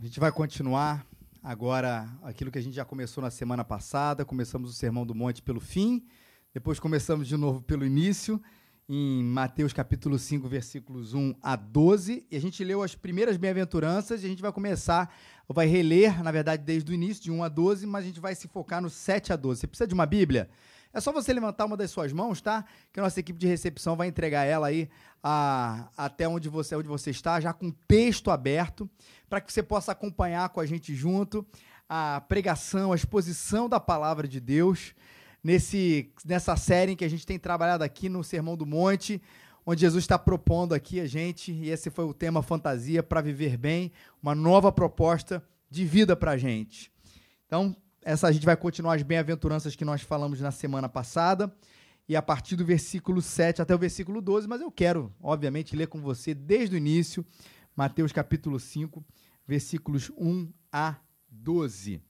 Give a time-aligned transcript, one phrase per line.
[0.00, 1.06] A gente vai continuar
[1.42, 4.24] agora aquilo que a gente já começou na semana passada.
[4.24, 6.06] Começamos o Sermão do Monte pelo fim,
[6.54, 8.40] depois começamos de novo pelo início,
[8.88, 12.26] em Mateus capítulo 5, versículos 1 a 12.
[12.30, 15.14] E a gente leu as primeiras bem-aventuranças e a gente vai começar,
[15.46, 18.34] vai reler, na verdade, desde o início, de 1 a 12, mas a gente vai
[18.34, 19.60] se focar no 7 a 12.
[19.60, 20.48] Você precisa de uma Bíblia?
[20.92, 22.64] É só você levantar uma das suas mãos, tá?
[22.92, 24.88] Que a nossa equipe de recepção vai entregar ela aí
[25.22, 28.90] a, até onde você, onde você está, já com texto aberto,
[29.28, 31.46] para que você possa acompanhar com a gente junto
[31.88, 34.94] a pregação, a exposição da palavra de Deus
[35.42, 39.20] nesse, nessa série que a gente tem trabalhado aqui no Sermão do Monte,
[39.66, 43.56] onde Jesus está propondo aqui a gente, e esse foi o tema fantasia para viver
[43.56, 46.92] bem, uma nova proposta de vida para a gente.
[47.46, 51.54] Então, essa a gente vai continuar as bem-aventuranças que nós falamos na semana passada,
[52.08, 55.86] e a partir do versículo 7 até o versículo 12, mas eu quero, obviamente, ler
[55.86, 57.24] com você desde o início,
[57.76, 59.04] Mateus capítulo 5,
[59.46, 60.96] versículos 1 a
[61.28, 62.02] 12.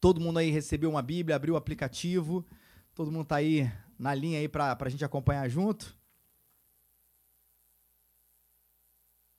[0.00, 2.44] Todo mundo aí recebeu uma Bíblia, abriu o aplicativo,
[2.94, 5.96] todo mundo está aí na linha aí para a gente acompanhar junto?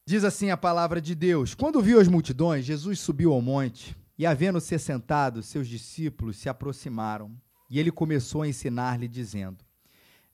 [0.06, 4.25] Diz assim a palavra de Deus: Quando viu as multidões, Jesus subiu ao monte e,
[4.25, 7.36] havendo-se sentado, seus discípulos se aproximaram,
[7.69, 9.64] e ele começou a ensinar-lhe, dizendo: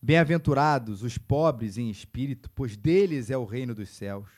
[0.02, 4.30] Bem-aventurados os pobres em espírito, pois deles é o reino dos céus.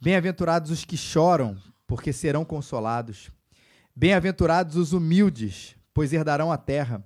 [0.00, 3.30] Bem-aventurados os que choram, porque serão consolados.
[3.94, 7.02] Bem-aventurados os humildes, pois herdarão a terra.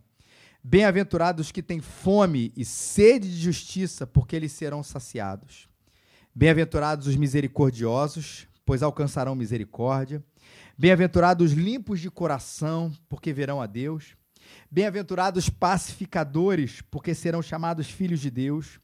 [0.63, 5.69] Bem-aventurados os que têm fome e sede de justiça, porque eles serão saciados.
[6.35, 10.23] Bem-aventurados os misericordiosos, pois alcançarão misericórdia.
[10.81, 14.17] Bem-aventurados os limpos de coração, porque verão a Deus.
[14.71, 18.81] Bem-aventurados os pacificadores, porque serão chamados filhos de Deus.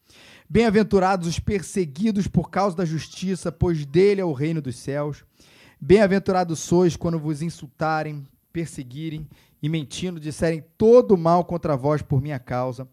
[0.46, 5.24] Bem-aventurados os perseguidos por causa da justiça, pois dele é o reino dos céus.
[5.80, 9.26] Bem-aventurados sois quando vos insultarem, perseguirem
[9.62, 12.86] e mentindo disserem todo mal contra vós por minha causa.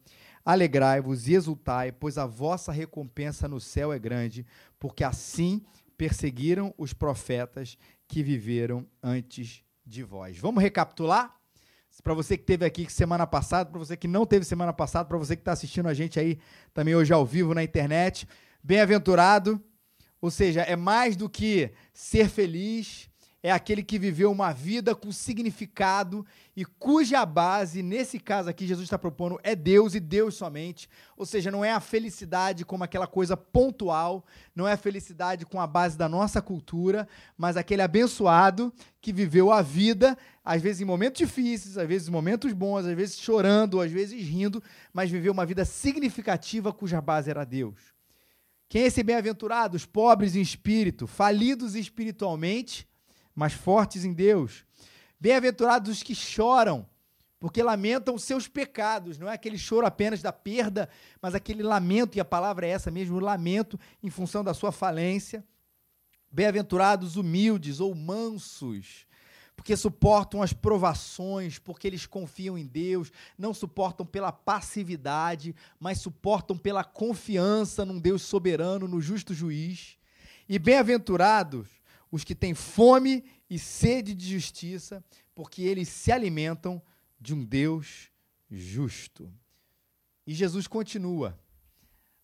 [0.46, 4.46] Alegrai-vos e exultai, pois a vossa recompensa no céu é grande,
[4.80, 5.62] porque assim
[5.98, 7.78] perseguiram os profetas
[8.14, 10.38] que viveram antes de vós.
[10.38, 11.36] Vamos recapitular?
[12.04, 15.18] Para você que teve aqui semana passada, para você que não teve semana passada, para
[15.18, 16.38] você que está assistindo a gente aí
[16.76, 18.28] também hoje ao vivo na internet,
[18.64, 19.60] bem-aventurado,
[20.22, 23.10] ou seja, é mais do que ser feliz,
[23.46, 28.86] é aquele que viveu uma vida com significado e cuja base, nesse caso aqui, Jesus
[28.86, 30.88] está propondo, é Deus e Deus somente.
[31.18, 34.24] Ou seja, não é a felicidade como aquela coisa pontual,
[34.56, 37.06] não é a felicidade com a base da nossa cultura,
[37.38, 42.12] mas aquele abençoado que viveu a vida, às vezes em momentos difíceis, às vezes em
[42.12, 47.30] momentos bons, às vezes chorando, às vezes rindo, mas viveu uma vida significativa cuja base
[47.30, 47.94] era Deus.
[48.70, 49.76] Quem é esse bem-aventurado?
[49.76, 52.88] Os pobres em espírito, falidos espiritualmente
[53.36, 54.66] mas fortes em Deus.
[55.20, 56.86] Bem-aventurados os que choram,
[57.40, 59.18] porque lamentam os seus pecados.
[59.18, 60.88] Não é aquele choro apenas da perda,
[61.22, 65.44] mas aquele lamento, e a palavra é essa mesmo, lamento em função da sua falência.
[66.32, 69.06] Bem-aventurados humildes ou mansos,
[69.56, 76.58] porque suportam as provações, porque eles confiam em Deus, não suportam pela passividade, mas suportam
[76.58, 79.98] pela confiança num Deus soberano, no justo juiz.
[80.48, 81.68] E bem-aventurados
[82.14, 85.04] os que têm fome e sede de justiça,
[85.34, 86.80] porque eles se alimentam
[87.20, 88.12] de um Deus
[88.52, 89.34] justo.
[90.28, 91.36] E Jesus continua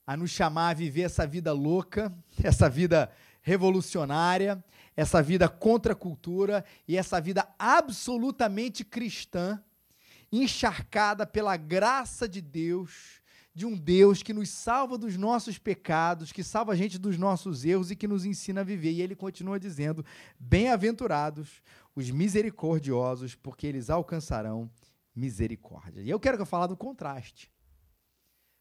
[0.06, 3.12] a nos chamar a viver essa vida louca, essa vida
[3.42, 4.64] revolucionária,
[4.96, 9.60] essa vida contra a cultura e essa vida absolutamente cristã,
[10.32, 13.24] encharcada pela graça de Deus
[13.54, 17.66] de um Deus que nos salva dos nossos pecados, que salva a gente dos nossos
[17.66, 18.92] erros e que nos ensina a viver.
[18.92, 20.06] E ele continua dizendo:
[20.40, 21.62] Bem-aventurados
[21.96, 24.70] os misericordiosos, porque eles alcançarão
[25.16, 26.02] misericórdia.
[26.02, 27.52] E eu quero que eu do contraste.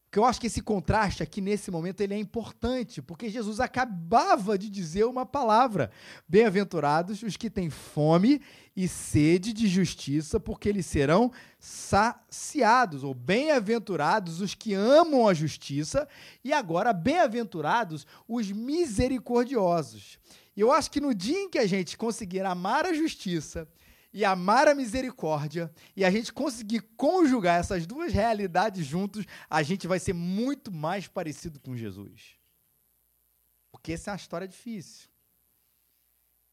[0.09, 4.57] Porque eu acho que esse contraste aqui nesse momento ele é importante, porque Jesus acabava
[4.57, 5.91] de dizer uma palavra:
[6.27, 8.41] Bem-aventurados os que têm fome
[8.75, 16.09] e sede de justiça, porque eles serão saciados, ou bem-aventurados os que amam a justiça,
[16.43, 20.19] e agora bem-aventurados os misericordiosos.
[20.57, 23.69] E eu acho que no dia em que a gente conseguir amar a justiça
[24.13, 29.87] e amar a misericórdia e a gente conseguir conjugar essas duas realidades juntos, a gente
[29.87, 32.37] vai ser muito mais parecido com Jesus.
[33.71, 35.09] Porque essa é uma história difícil.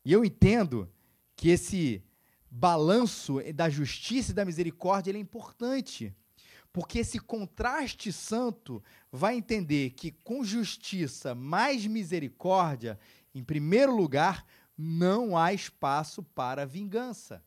[0.03, 0.91] E eu entendo
[1.35, 2.03] que esse
[2.49, 6.13] balanço da justiça e da misericórdia é importante.
[6.71, 12.99] Porque esse contraste santo vai entender que com justiça mais misericórdia,
[13.33, 14.45] em primeiro lugar,
[14.77, 17.43] não há espaço para vingança.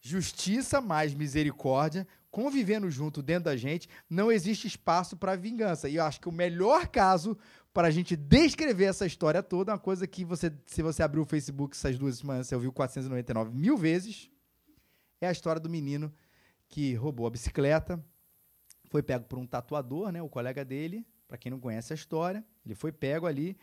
[0.00, 5.88] Justiça mais misericórdia convivendo junto dentro da gente, não existe espaço para vingança.
[5.88, 7.38] E eu acho que o melhor caso
[7.72, 11.24] para a gente descrever essa história toda uma coisa que você, se você abrir o
[11.24, 14.28] Facebook essas duas semanas, você ouviu 499 mil vezes,
[15.20, 16.12] é a história do menino
[16.68, 18.04] que roubou a bicicleta,
[18.90, 22.44] foi pego por um tatuador, né, o colega dele, para quem não conhece a história,
[22.66, 23.56] ele foi pego ali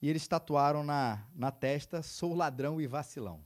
[0.00, 3.44] e eles tatuaram na, na testa: sou ladrão e vacilão.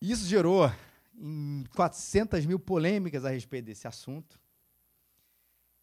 [0.00, 0.70] Isso gerou
[1.14, 4.38] em 400 mil polêmicas a respeito desse assunto.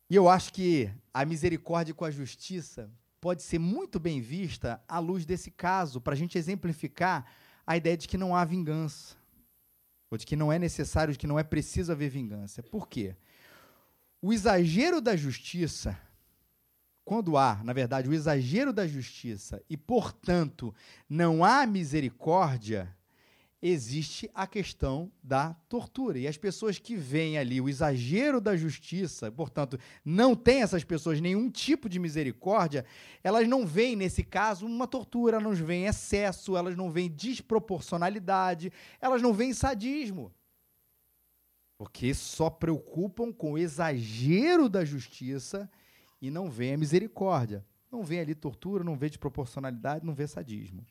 [0.09, 4.99] E eu acho que a misericórdia com a justiça pode ser muito bem vista à
[4.99, 7.25] luz desse caso, para a gente exemplificar
[7.65, 9.15] a ideia de que não há vingança,
[10.11, 12.61] ou de que não é necessário, de que não é preciso haver vingança.
[12.61, 13.15] Por quê?
[14.21, 15.99] O exagero da justiça,
[17.05, 20.73] quando há, na verdade, o exagero da justiça e, portanto,
[21.07, 22.93] não há misericórdia,
[23.61, 26.17] existe a questão da tortura.
[26.17, 31.21] E as pessoas que veem ali o exagero da justiça, portanto, não tem essas pessoas
[31.21, 32.83] nenhum tipo de misericórdia,
[33.23, 38.73] elas não veem, nesse caso, uma tortura, elas não veem excesso, elas não veem desproporcionalidade,
[38.99, 40.33] elas não veem sadismo.
[41.77, 45.69] Porque só preocupam com o exagero da justiça
[46.27, 47.65] e não veem a misericórdia.
[47.91, 50.85] Não vê ali tortura, não vê desproporcionalidade, não vê sadismo.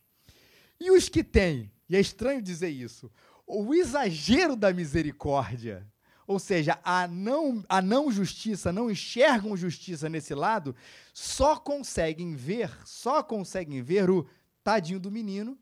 [0.81, 3.11] E os que têm e é estranho dizer isso.
[3.47, 5.87] O exagero da misericórdia,
[6.27, 10.75] ou seja, a não, a não justiça, não enxergam justiça nesse lado,
[11.13, 14.27] só conseguem ver, só conseguem ver o
[14.63, 15.59] tadinho do menino,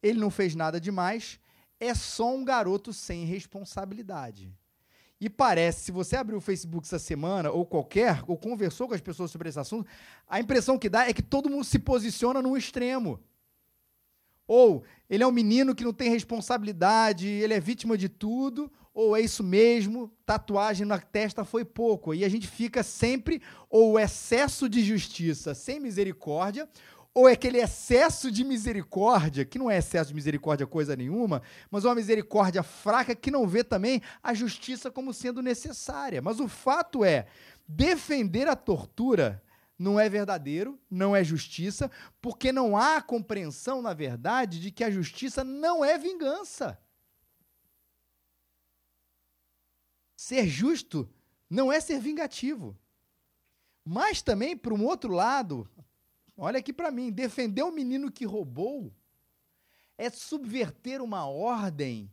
[0.00, 1.40] ele não fez nada demais,
[1.80, 4.54] é só um garoto sem responsabilidade.
[5.18, 9.00] E parece, se você abriu o Facebook essa semana, ou qualquer, ou conversou com as
[9.00, 9.88] pessoas sobre esse assunto,
[10.28, 13.18] a impressão que dá é que todo mundo se posiciona num extremo.
[14.46, 19.16] Ou ele é um menino que não tem responsabilidade, ele é vítima de tudo, ou
[19.16, 22.14] é isso mesmo, tatuagem na testa foi pouco.
[22.14, 26.68] E a gente fica sempre ou excesso de justiça sem misericórdia,
[27.16, 31.40] ou é aquele excesso de misericórdia, que não é excesso de misericórdia coisa nenhuma,
[31.70, 36.20] mas uma misericórdia fraca que não vê também a justiça como sendo necessária.
[36.20, 37.26] Mas o fato é,
[37.66, 39.42] defender a tortura
[39.78, 41.90] não é verdadeiro, não é justiça,
[42.20, 46.78] porque não há compreensão, na verdade, de que a justiça não é vingança.
[50.14, 51.08] Ser justo
[51.48, 52.78] não é ser vingativo.
[53.82, 55.66] Mas também, por um outro lado,
[56.36, 58.92] olha aqui para mim, defender o menino que roubou
[59.96, 62.10] é subverter uma ordem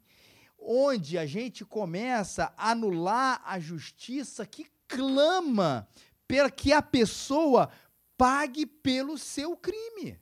[0.57, 5.87] onde a gente começa a anular a justiça que clama
[6.27, 7.69] para que a pessoa
[8.17, 10.17] pague pelo seu crime.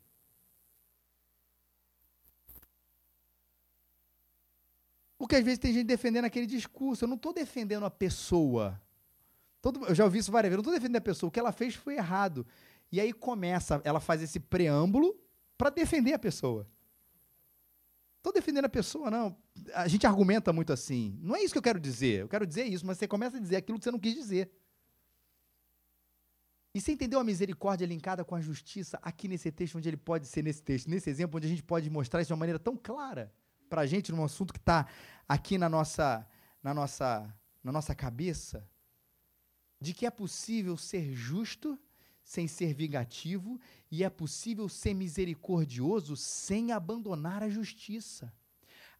[5.18, 7.04] Porque às vezes tem gente defendendo aquele discurso.
[7.04, 8.82] Eu não estou defendendo a pessoa.
[9.62, 10.56] Todo, eu já ouvi isso várias vezes.
[10.56, 11.28] Eu não estou defendendo a pessoa.
[11.28, 12.44] O que ela fez foi errado.
[12.92, 15.18] E aí começa, ela faz esse preâmbulo
[15.58, 16.68] para defender a pessoa.
[18.18, 19.36] Estou defendendo a pessoa, não.
[19.74, 21.18] A gente argumenta muito assim.
[21.22, 22.22] Não é isso que eu quero dizer.
[22.22, 24.52] Eu quero dizer isso, mas você começa a dizer aquilo que você não quis dizer.
[26.74, 30.28] E você entendeu a misericórdia linkada com a justiça aqui nesse texto, onde ele pode
[30.28, 32.78] ser nesse texto, nesse exemplo, onde a gente pode mostrar isso de uma maneira tão
[32.78, 33.34] clara
[33.68, 34.86] para a gente, num assunto que está
[35.28, 36.26] aqui na nossa,
[36.62, 37.34] na, nossa,
[37.64, 38.70] na nossa cabeça,
[39.80, 41.78] de que é possível ser justo
[42.24, 43.60] sem ser vingativo
[43.90, 48.34] e é possível ser misericordioso sem abandonar a justiça.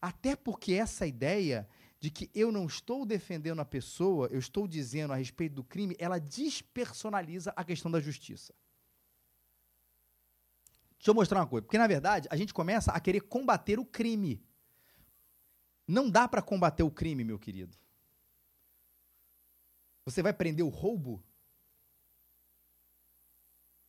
[0.00, 1.68] Até porque essa ideia
[2.00, 5.94] de que eu não estou defendendo a pessoa, eu estou dizendo a respeito do crime,
[5.98, 8.52] ela despersonaliza a questão da justiça.
[10.98, 13.84] Deixa eu mostrar uma coisa, porque na verdade a gente começa a querer combater o
[13.84, 14.44] crime.
[15.86, 17.76] Não dá para combater o crime, meu querido.
[20.04, 21.22] Você vai prender o roubo?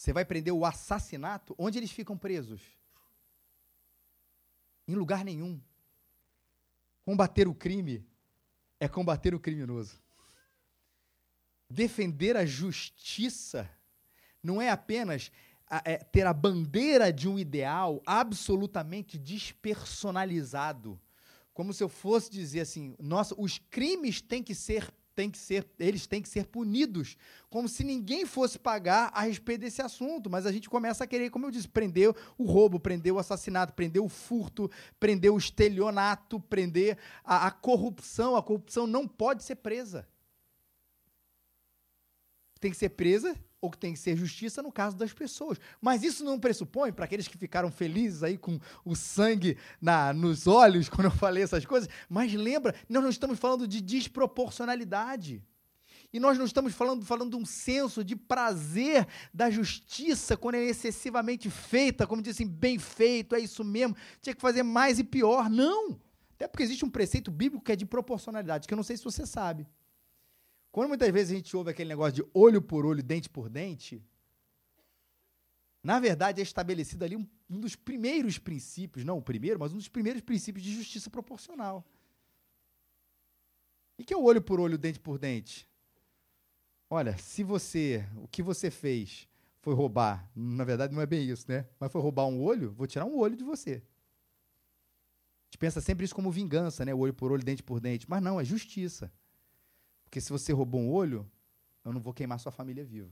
[0.03, 1.55] Você vai prender o assassinato?
[1.57, 2.59] Onde eles ficam presos?
[4.85, 5.61] Em lugar nenhum.
[7.05, 8.05] Combater o crime
[8.81, 10.03] é combater o criminoso.
[11.69, 13.71] Defender a justiça
[14.43, 15.31] não é apenas
[15.85, 20.99] é, ter a bandeira de um ideal absolutamente despersonalizado.
[21.53, 25.67] Como se eu fosse dizer assim: nossa, os crimes têm que ser tem que ser,
[25.79, 27.15] eles têm que ser punidos,
[27.49, 30.29] como se ninguém fosse pagar a respeito desse assunto.
[30.29, 33.73] Mas a gente começa a querer, como eu disse, prender o roubo, prender o assassinato,
[33.73, 38.35] prender o furto, prender o estelionato, prender a, a corrupção.
[38.35, 40.07] A corrupção não pode ser presa.
[42.59, 45.57] Tem que ser presa ou que tem que ser justiça no caso das pessoas.
[45.79, 50.47] Mas isso não pressupõe, para aqueles que ficaram felizes aí com o sangue na, nos
[50.47, 55.41] olhos quando eu falei essas coisas, mas lembra, nós não estamos falando de desproporcionalidade.
[56.11, 60.65] E nós não estamos falando, falando de um senso de prazer da justiça quando é
[60.65, 65.49] excessivamente feita, como dizem, bem feito, é isso mesmo, tinha que fazer mais e pior.
[65.49, 65.97] Não!
[66.35, 69.05] Até porque existe um preceito bíblico que é de proporcionalidade, que eu não sei se
[69.05, 69.65] você sabe.
[70.73, 74.03] Quando muitas vezes a gente ouve aquele negócio de olho por olho, dente por dente,
[75.83, 79.77] na verdade é estabelecido ali um, um dos primeiros princípios, não o primeiro, mas um
[79.77, 81.85] dos primeiros princípios de justiça proporcional.
[83.99, 85.69] E que é o olho por olho, dente por dente?
[86.89, 89.27] Olha, se você, o que você fez
[89.59, 91.67] foi roubar, na verdade não é bem isso, né?
[91.79, 93.73] Mas foi roubar um olho, vou tirar um olho de você.
[93.73, 96.95] A gente pensa sempre isso como vingança, né?
[96.95, 98.09] O olho por olho, dente por dente.
[98.09, 99.13] Mas não, é justiça.
[100.13, 101.27] Porque se você roubou um olho,
[101.83, 103.09] eu não vou queimar sua família viva.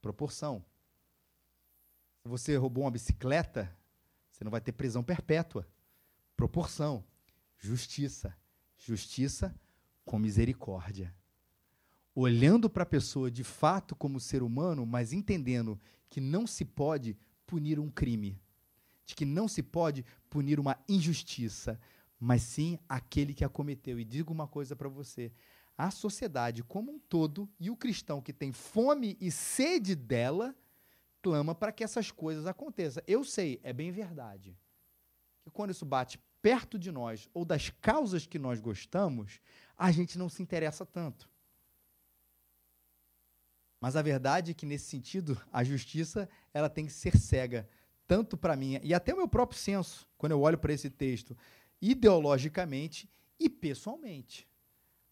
[0.00, 0.64] Proporção.
[2.22, 3.70] Se você roubou uma bicicleta,
[4.30, 5.68] você não vai ter prisão perpétua.
[6.34, 7.04] Proporção.
[7.58, 8.34] Justiça.
[8.78, 9.54] Justiça
[10.06, 11.14] com misericórdia.
[12.14, 17.14] Olhando para a pessoa de fato como ser humano, mas entendendo que não se pode
[17.46, 18.40] punir um crime,
[19.04, 21.78] de que não se pode punir uma injustiça,
[22.18, 24.00] mas sim aquele que a cometeu.
[24.00, 25.30] E digo uma coisa para você:
[25.76, 30.54] a sociedade como um todo e o cristão que tem fome e sede dela
[31.22, 33.02] clama para que essas coisas aconteçam.
[33.06, 34.56] Eu sei, é bem verdade,
[35.42, 39.40] que quando isso bate perto de nós ou das causas que nós gostamos,
[39.76, 41.28] a gente não se interessa tanto.
[43.80, 47.68] Mas a verdade é que nesse sentido, a justiça, ela tem que ser cega,
[48.06, 51.36] tanto para mim e até o meu próprio senso, quando eu olho para esse texto,
[51.80, 54.46] ideologicamente e pessoalmente.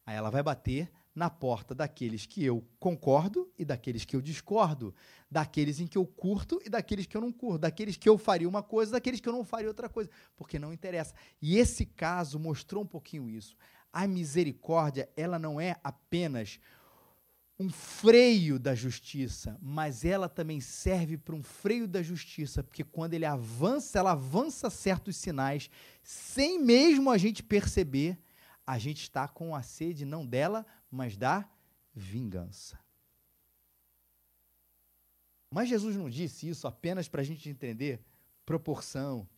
[0.04, 4.94] Aí ela vai bater na porta daqueles que eu concordo e daqueles que eu discordo,
[5.30, 8.48] daqueles em que eu curto e daqueles que eu não curto, daqueles que eu faria
[8.48, 11.14] uma coisa, daqueles que eu não faria outra coisa, porque não interessa.
[11.40, 13.56] E esse caso mostrou um pouquinho isso.
[13.92, 16.58] A misericórdia, ela não é apenas
[17.58, 23.14] um freio da justiça, mas ela também serve para um freio da justiça, porque quando
[23.14, 25.70] ele avança, ela avança certos sinais,
[26.02, 28.18] sem mesmo a gente perceber,
[28.66, 31.48] a gente está com a sede não dela, mas da
[31.94, 32.78] vingança.
[35.50, 38.00] Mas Jesus não disse isso apenas para a gente entender
[38.46, 39.28] proporção,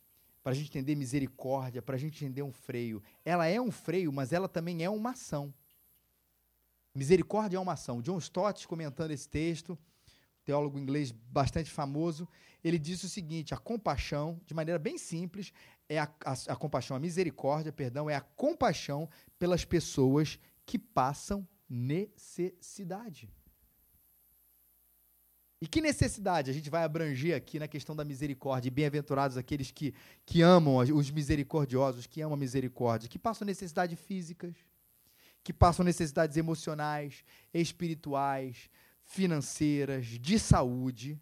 [0.41, 3.03] para a gente entender misericórdia, para a gente entender um freio.
[3.23, 5.53] Ela é um freio, mas ela também é uma ação.
[6.93, 8.01] Misericórdia é uma ação.
[8.01, 9.77] John Stott, comentando esse texto,
[10.45, 12.27] teólogo inglês bastante famoso,
[12.63, 15.51] ele disse o seguinte: a compaixão, de maneira bem simples,
[15.87, 21.47] é a, a, a compaixão, a misericórdia, perdão, é a compaixão pelas pessoas que passam
[21.69, 23.29] necessidade.
[25.61, 28.69] E que necessidade a gente vai abranger aqui na questão da misericórdia?
[28.69, 29.93] Bem-aventurados aqueles que,
[30.25, 34.53] que amam, os misericordiosos, que amam a misericórdia, que passam necessidades físicas,
[35.43, 37.23] que passam necessidades emocionais,
[37.53, 38.69] espirituais,
[39.03, 41.19] financeiras, de saúde.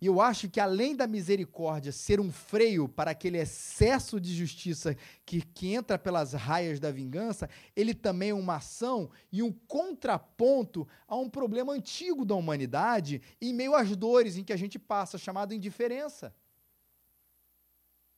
[0.00, 4.96] E eu acho que além da misericórdia ser um freio para aquele excesso de justiça
[5.26, 10.88] que, que entra pelas raias da vingança, ele também é uma ação e um contraponto
[11.06, 15.18] a um problema antigo da humanidade em meio às dores em que a gente passa,
[15.18, 16.34] chamado indiferença.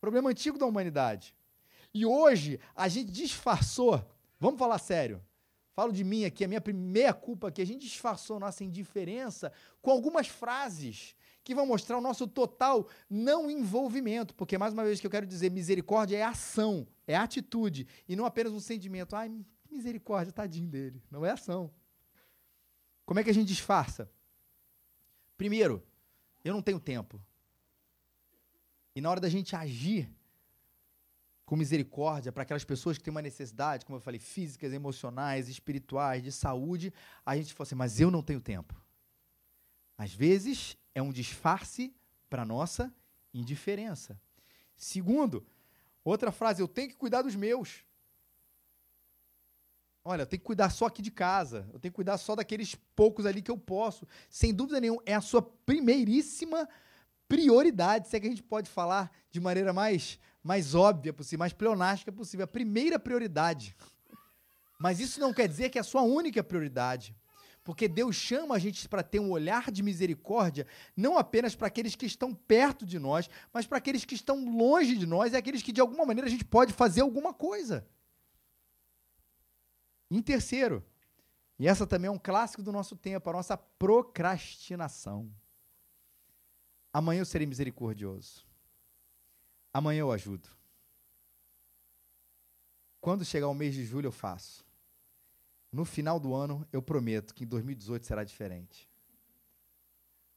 [0.00, 1.34] Problema antigo da humanidade.
[1.92, 4.00] E hoje a gente disfarçou,
[4.38, 5.20] vamos falar sério,
[5.74, 9.90] falo de mim aqui, a minha primeira culpa aqui, a gente disfarçou nossa indiferença com
[9.90, 15.06] algumas frases que vão mostrar o nosso total não envolvimento, porque mais uma vez que
[15.06, 19.30] eu quero dizer, misericórdia é ação, é atitude, e não apenas um sentimento, ai,
[19.70, 21.70] misericórdia, tadinho dele, não é ação.
[23.04, 24.11] Como é que a gente disfarça?
[25.37, 25.82] Primeiro,
[26.44, 27.20] eu não tenho tempo.
[28.94, 30.11] E na hora da gente agir
[31.44, 36.22] com misericórdia para aquelas pessoas que têm uma necessidade, como eu falei, físicas, emocionais, espirituais,
[36.22, 36.92] de saúde,
[37.26, 38.81] a gente fala assim, mas eu não tenho tempo.
[39.96, 41.94] Às vezes é um disfarce
[42.28, 42.92] para nossa
[43.32, 44.20] indiferença.
[44.76, 45.46] Segundo,
[46.04, 47.84] outra frase, eu tenho que cuidar dos meus.
[50.04, 51.68] Olha, eu tenho que cuidar só aqui de casa.
[51.72, 54.06] Eu tenho que cuidar só daqueles poucos ali que eu posso.
[54.28, 56.68] Sem dúvida nenhuma, é a sua primeiríssima
[57.28, 61.52] prioridade, se é que a gente pode falar de maneira mais, mais óbvia possível, mais
[61.52, 62.44] pleonástica possível.
[62.44, 63.76] A primeira prioridade.
[64.78, 67.16] Mas isso não quer dizer que é a sua única prioridade.
[67.64, 70.66] Porque Deus chama a gente para ter um olhar de misericórdia,
[70.97, 74.97] não apenas para aqueles que estão perto de nós, mas para aqueles que estão longe
[74.97, 77.87] de nós e aqueles que de alguma maneira a gente pode fazer alguma coisa.
[80.11, 80.85] Em terceiro,
[81.59, 85.33] E essa também é um clássico do nosso tempo, a nossa procrastinação.
[86.92, 88.45] Amanhã eu serei misericordioso.
[89.73, 90.49] Amanhã eu ajudo.
[93.00, 94.64] Quando chegar o mês de julho, eu faço.
[95.73, 98.91] No final do ano, eu prometo que em 2018 será diferente.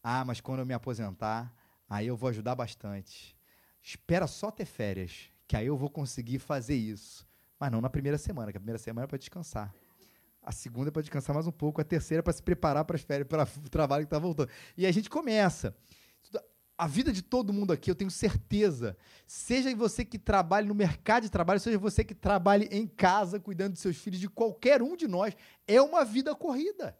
[0.02, 1.54] Ah, mas quando eu me aposentar,
[1.90, 3.36] aí eu vou ajudar bastante.
[3.84, 7.28] Espera só ter férias, que aí eu vou conseguir fazer isso.
[7.60, 9.76] Mas não na primeira semana, que a primeira semana é para descansar.
[10.42, 12.96] A segunda é para descansar mais um pouco, a terceira é para se preparar para
[12.96, 14.50] as férias, para o trabalho que está voltando.
[14.78, 15.76] E a gente começa
[16.78, 21.24] a vida de todo mundo aqui, eu tenho certeza, seja você que trabalhe no mercado
[21.24, 24.96] de trabalho, seja você que trabalhe em casa, cuidando dos seus filhos, de qualquer um
[24.96, 25.36] de nós,
[25.68, 26.98] é uma vida corrida.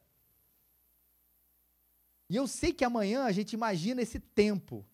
[2.30, 4.86] E eu sei que amanhã a gente imagina esse tempo.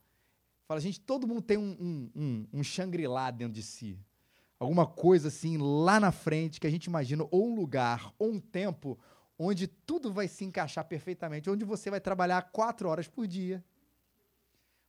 [0.67, 3.99] Fala, gente, todo mundo tem um, um, um, um Shangri-La dentro de si.
[4.59, 8.39] Alguma coisa assim lá na frente que a gente imagina, ou um lugar, ou um
[8.39, 8.99] tempo,
[9.37, 13.63] onde tudo vai se encaixar perfeitamente, onde você vai trabalhar quatro horas por dia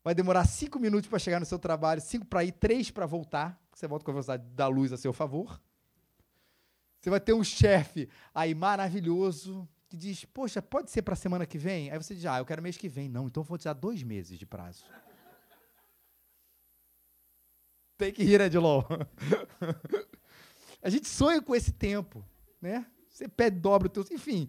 [0.05, 3.61] vai demorar cinco minutos para chegar no seu trabalho, cinco para ir, três para voltar.
[3.75, 5.61] Você volta com a velocidade da luz a seu favor.
[7.01, 11.47] Você vai ter um chefe aí maravilhoso que diz: Poxa, pode ser para a semana
[11.47, 11.91] que vem?
[11.91, 13.09] Aí você diz: Ah, eu quero mês que vem.
[13.09, 14.85] Não, então vou te dar dois meses de prazo.
[17.99, 18.83] Tem que rir, Edilon.
[20.83, 22.25] a gente sonha com esse tempo,
[22.61, 22.87] né?
[23.09, 24.05] Você pede, dobra o teu.
[24.11, 24.49] Enfim,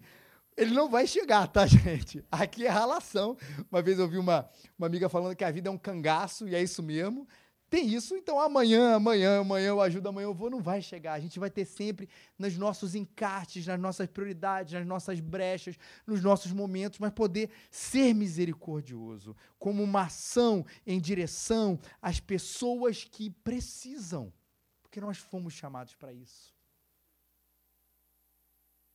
[0.56, 2.24] ele não vai chegar, tá, gente?
[2.30, 3.36] Aqui é ralação.
[3.70, 6.54] Uma vez eu vi uma, uma amiga falando que a vida é um cangaço, e
[6.54, 7.26] é isso mesmo.
[7.74, 11.14] Tem isso, então amanhã, amanhã, amanhã eu ajudo, amanhã eu vou, não vai chegar.
[11.14, 12.08] A gente vai ter sempre
[12.38, 18.14] nos nossos encartes, nas nossas prioridades, nas nossas brechas, nos nossos momentos, mas poder ser
[18.14, 24.32] misericordioso, como uma ação em direção às pessoas que precisam,
[24.80, 26.54] porque nós fomos chamados para isso.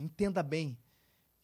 [0.00, 0.78] Entenda bem,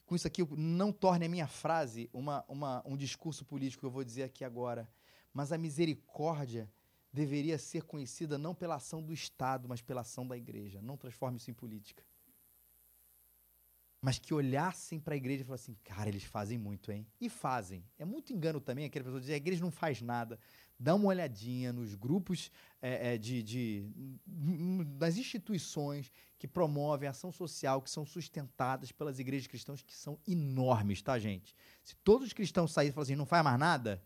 [0.06, 3.90] com isso aqui, não torne a minha frase uma, uma, um discurso político que eu
[3.90, 4.88] vou dizer aqui agora.
[5.32, 6.70] Mas a misericórdia
[7.12, 10.80] deveria ser conhecida não pela ação do Estado, mas pela ação da igreja.
[10.80, 12.04] Não transforme isso em política.
[14.00, 17.04] Mas que olhassem para a igreja e falassem, cara, eles fazem muito, hein?
[17.20, 17.84] E fazem.
[17.98, 20.38] É muito engano também aquela pessoa dizer, a igreja não faz nada
[20.78, 23.84] dá uma olhadinha nos grupos é, é, de, de,
[24.98, 31.00] das instituições que promovem ação social, que são sustentadas pelas igrejas cristãs, que são enormes,
[31.00, 31.56] tá, gente?
[31.82, 34.02] Se todos os cristãos saírem e falarem assim, não faz mais nada,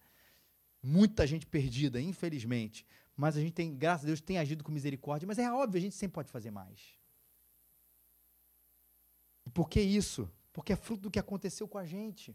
[0.82, 2.86] muita gente perdida, infelizmente.
[3.16, 5.82] Mas a gente tem, graças a Deus, tem agido com misericórdia, mas é óbvio, a
[5.82, 6.98] gente sempre pode fazer mais.
[9.44, 10.30] E por que isso?
[10.52, 12.34] Porque é fruto do que aconteceu com a gente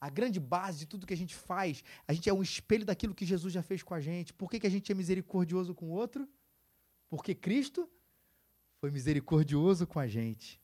[0.00, 3.14] a grande base de tudo que a gente faz, a gente é um espelho daquilo
[3.14, 4.32] que Jesus já fez com a gente.
[4.32, 6.28] Por que, que a gente é misericordioso com o outro?
[7.08, 7.88] Porque Cristo
[8.80, 10.60] foi misericordioso com a gente.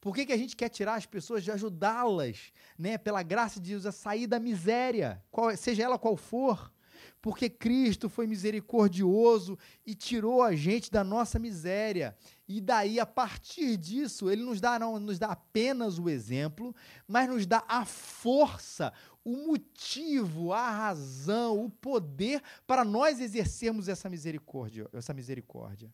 [0.00, 3.70] Por que, que a gente quer tirar as pessoas de ajudá-las, né, pela graça de
[3.70, 6.72] Deus, a sair da miséria, qual, seja ela qual for?
[7.20, 12.16] Porque Cristo foi misericordioso e tirou a gente da nossa miséria.
[12.46, 16.74] E daí, a partir disso, ele nos dá não nos dá apenas o exemplo,
[17.06, 18.92] mas nos dá a força,
[19.24, 25.92] o motivo, a razão, o poder para nós exercermos essa misericórdia, essa misericórdia.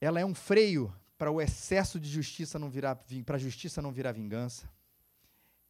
[0.00, 3.90] Ela é um freio para o excesso de justiça não virar para a justiça não
[3.90, 4.68] virar vingança.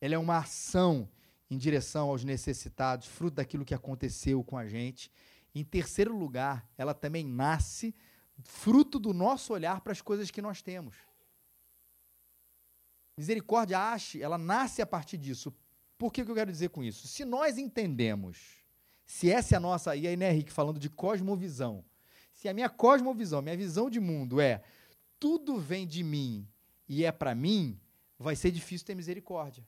[0.00, 1.08] Ela é uma ação
[1.54, 5.10] em direção aos necessitados, fruto daquilo que aconteceu com a gente.
[5.54, 7.94] Em terceiro lugar, ela também nasce
[8.42, 10.96] fruto do nosso olhar para as coisas que nós temos.
[13.16, 15.54] Misericórdia ache, ela nasce a partir disso.
[15.96, 17.06] Por que, que eu quero dizer com isso?
[17.06, 18.64] Se nós entendemos,
[19.06, 21.84] se essa é a nossa, e aí, né, Henrique, falando de cosmovisão,
[22.32, 24.60] se a minha cosmovisão, minha visão de mundo é
[25.20, 26.48] tudo vem de mim
[26.88, 27.80] e é para mim,
[28.18, 29.64] vai ser difícil ter misericórdia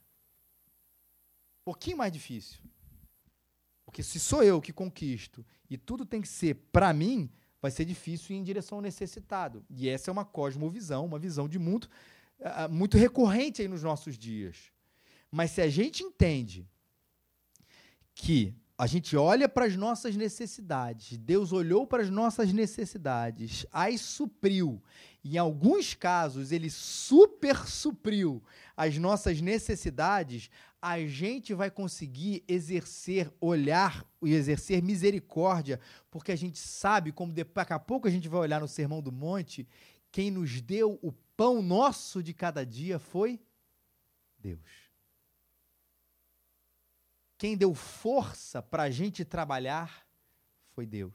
[1.67, 2.61] pouquinho mais difícil.
[3.85, 7.29] Porque se sou eu que conquisto e tudo tem que ser para mim,
[7.61, 9.65] vai ser difícil ir em direção ao necessitado.
[9.69, 11.89] E essa é uma cosmovisão, uma visão de mundo
[12.39, 14.71] uh, muito recorrente aí nos nossos dias.
[15.29, 16.69] Mas se a gente entende
[18.15, 24.01] que a gente olha para as nossas necessidades, Deus olhou para as nossas necessidades, as
[24.03, 24.81] supriu,
[25.35, 28.43] em alguns casos ele super supriu
[28.77, 36.59] as nossas necessidades, a gente vai conseguir exercer, olhar e exercer misericórdia, porque a gente
[36.59, 39.67] sabe, como daqui a pouco a gente vai olhar no Sermão do Monte,
[40.13, 43.41] quem nos deu o pão nosso de cada dia foi
[44.39, 44.87] Deus.
[47.39, 50.07] Quem deu força para a gente trabalhar
[50.71, 51.15] foi Deus.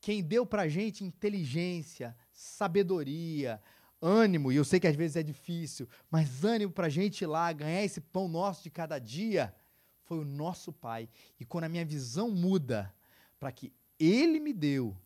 [0.00, 3.60] Quem deu para a gente inteligência, sabedoria,
[4.00, 7.26] ânimo, e eu sei que às vezes é difícil, mas ânimo para a gente ir
[7.26, 9.54] lá ganhar esse pão nosso de cada dia,
[10.04, 11.08] foi o nosso Pai.
[11.38, 12.92] E quando a minha visão muda
[13.38, 14.96] para que Ele me deu,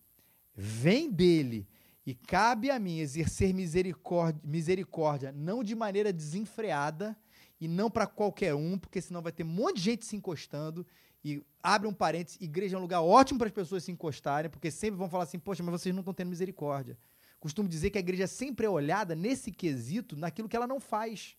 [0.54, 1.66] vem dele
[2.06, 7.16] e cabe a mim exercer misericórdia, misericórdia não de maneira desenfreada
[7.60, 10.86] e não para qualquer um, porque senão vai ter um monte de gente se encostando.
[11.24, 14.70] E abre um parênteses, igreja é um lugar ótimo para as pessoas se encostarem, porque
[14.70, 16.96] sempre vão falar assim, poxa, mas vocês não estão tendo misericórdia.
[17.44, 21.36] Costumo dizer que a igreja sempre é olhada nesse quesito, naquilo que ela não faz.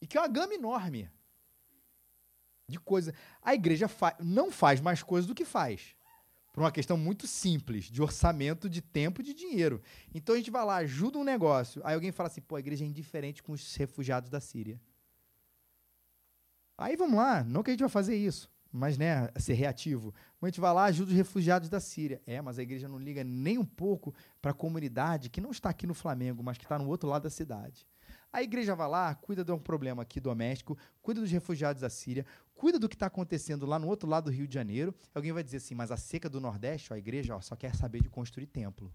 [0.00, 1.10] E que é uma gama enorme
[2.66, 3.12] de coisa.
[3.42, 5.94] A igreja fa não faz mais coisas do que faz.
[6.50, 9.82] Por uma questão muito simples, de orçamento, de tempo e de dinheiro.
[10.14, 11.82] Então a gente vai lá, ajuda um negócio.
[11.84, 14.80] Aí alguém fala assim, pô, a igreja é indiferente com os refugiados da Síria.
[16.78, 20.14] Aí vamos lá, não que a gente vai fazer isso mas né, ser reativo.
[20.40, 22.22] Mas a gente vai lá, ajuda os refugiados da Síria.
[22.26, 25.68] É, mas a igreja não liga nem um pouco para a comunidade que não está
[25.68, 27.86] aqui no Flamengo, mas que está no outro lado da cidade.
[28.32, 32.24] A igreja vai lá, cuida de um problema aqui doméstico, cuida dos refugiados da Síria,
[32.54, 34.94] cuida do que está acontecendo lá no outro lado do Rio de Janeiro.
[35.14, 37.74] Alguém vai dizer assim, mas a seca do Nordeste, ó, a igreja ó, só quer
[37.76, 38.90] saber de construir templo.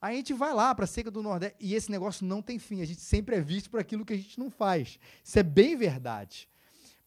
[0.00, 2.82] A gente vai lá para a seca do Nordeste e esse negócio não tem fim.
[2.82, 4.98] A gente sempre é visto por aquilo que a gente não faz.
[5.24, 6.48] Isso é bem verdade.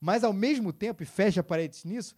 [0.02, 2.16] Mas, ao mesmo tempo, e fecha parênteses nisso,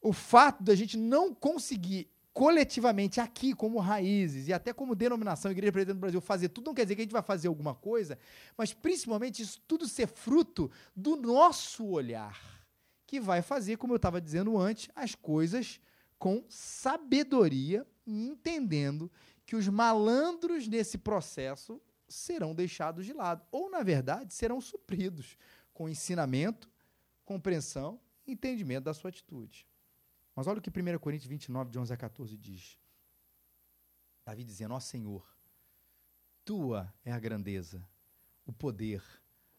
[0.00, 5.72] o fato da gente não conseguir coletivamente aqui, como raízes e até como denominação Igreja
[5.72, 8.18] Presbiteriana do Brasil, fazer tudo não quer dizer que a gente vai fazer alguma coisa,
[8.56, 12.66] mas principalmente isso tudo ser fruto do nosso olhar,
[13.06, 15.80] que vai fazer, como eu estava dizendo antes, as coisas
[16.18, 19.10] com sabedoria entendendo
[19.46, 25.36] que os malandros nesse processo serão deixados de lado, ou, na verdade, serão supridos
[25.72, 26.68] com ensinamento
[27.24, 29.66] compreensão e entendimento da sua atitude.
[30.34, 32.78] Mas olha o que 1 Coríntios 29, de 11 a 14 diz.
[34.24, 35.26] Davi dizendo: Ó Senhor,
[36.44, 37.86] tua é a grandeza,
[38.44, 39.02] o poder,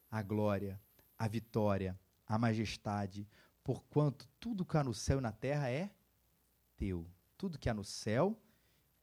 [0.09, 0.81] a glória,
[1.17, 3.27] a vitória, a majestade,
[3.63, 5.89] porquanto tudo que há no céu e na terra é
[6.75, 7.07] teu.
[7.37, 8.39] Tudo que há no céu,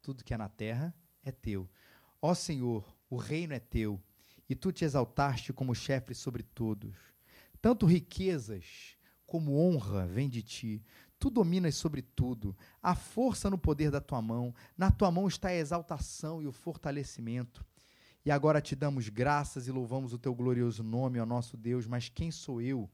[0.00, 1.68] tudo que há na terra é teu.
[2.20, 4.02] Ó Senhor, o reino é teu,
[4.48, 7.11] e tu te exaltaste como chefe sobre todos.
[7.62, 10.82] Tanto riquezas como honra vem de ti.
[11.18, 12.56] Tu dominas sobre tudo.
[12.82, 14.52] A força no poder da tua mão.
[14.76, 17.64] Na tua mão está a exaltação e o fortalecimento.
[18.24, 21.86] E agora te damos graças e louvamos o teu glorioso nome, ó nosso Deus.
[21.86, 22.90] Mas quem sou eu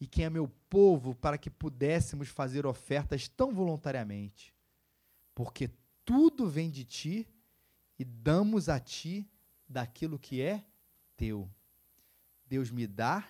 [0.00, 4.54] e quem é meu povo para que pudéssemos fazer ofertas tão voluntariamente?
[5.34, 5.70] Porque
[6.06, 7.28] tudo vem de ti
[7.98, 9.30] e damos a ti
[9.68, 10.64] daquilo que é
[11.16, 11.50] teu.
[12.48, 13.26] Deus me dá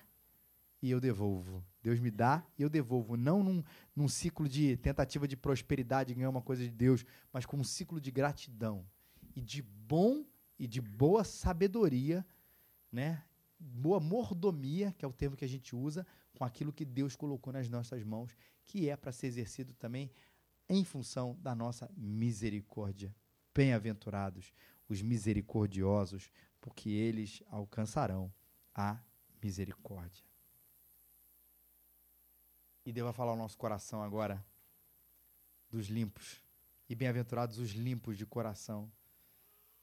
[0.82, 1.64] e eu devolvo.
[1.82, 3.16] Deus me dá e eu devolvo.
[3.16, 3.62] Não num,
[3.94, 8.00] num ciclo de tentativa de prosperidade, ganhar uma coisa de Deus, mas como um ciclo
[8.00, 8.86] de gratidão
[9.34, 10.24] e de bom
[10.58, 12.26] e de boa sabedoria,
[12.90, 13.22] né?
[13.58, 17.52] boa mordomia, que é o termo que a gente usa, com aquilo que Deus colocou
[17.52, 20.10] nas nossas mãos, que é para ser exercido também
[20.68, 23.14] em função da nossa misericórdia.
[23.54, 24.52] Bem-aventurados
[24.88, 28.32] os misericordiosos, porque eles alcançarão
[28.74, 29.00] a
[29.42, 30.25] misericórdia.
[32.86, 34.42] E Deus vai falar ao nosso coração agora
[35.68, 36.40] dos limpos.
[36.88, 38.88] E bem-aventurados os limpos de coração,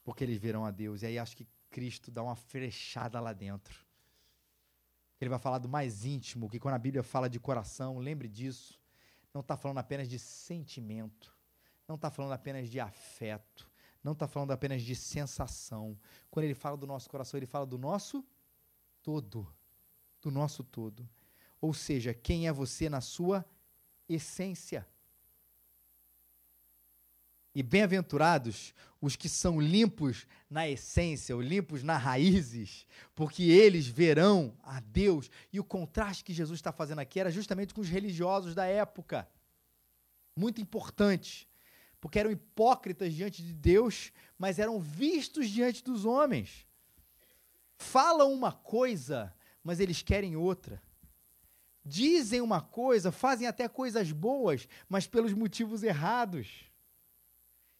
[0.02, 1.02] porque eles verão a Deus.
[1.02, 3.84] E aí acho que Cristo dá uma flechada lá dentro.
[5.20, 8.80] Ele vai falar do mais íntimo, que quando a Bíblia fala de coração, lembre disso,
[9.34, 11.36] não está falando apenas de sentimento,
[11.86, 13.70] não está falando apenas de afeto,
[14.02, 15.98] não está falando apenas de sensação.
[16.30, 18.24] Quando ele fala do nosso coração, ele fala do nosso
[19.02, 19.46] todo,
[20.22, 21.06] do nosso todo.
[21.64, 23.42] Ou seja, quem é você na sua
[24.06, 24.86] essência.
[27.54, 34.54] E bem-aventurados os que são limpos na essência, ou limpos nas raízes, porque eles verão
[34.62, 35.30] a Deus.
[35.50, 39.26] E o contraste que Jesus está fazendo aqui era justamente com os religiosos da época.
[40.36, 41.48] Muito importante,
[41.98, 46.66] porque eram hipócritas diante de Deus, mas eram vistos diante dos homens.
[47.78, 50.82] Falam uma coisa, mas eles querem outra
[51.84, 56.64] dizem uma coisa, fazem até coisas boas, mas pelos motivos errados.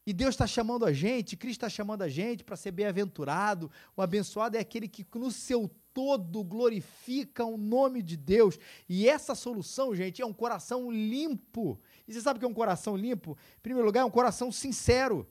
[0.07, 3.71] E Deus está chamando a gente, Cristo está chamando a gente para ser bem-aventurado.
[3.97, 8.59] O abençoado é aquele que no seu todo glorifica o nome de Deus.
[8.87, 11.81] E essa solução, gente, é um coração limpo.
[12.07, 13.38] E você sabe o que é um coração limpo?
[13.57, 15.27] Em primeiro lugar, é um coração sincero.